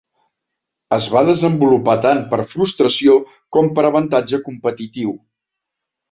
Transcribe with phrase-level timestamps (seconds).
[0.95, 3.17] Es va desenvolupar tant per frustració
[3.57, 5.13] com per avantatge competitiu.